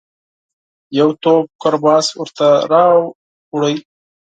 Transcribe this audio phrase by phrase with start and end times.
[0.99, 3.63] یو توپ کرباس ورته راووړ.